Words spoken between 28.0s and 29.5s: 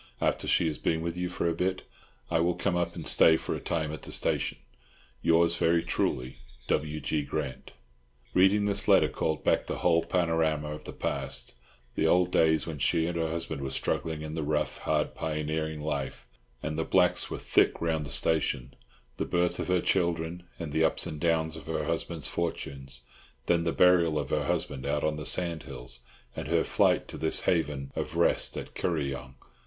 rest at Kuryong.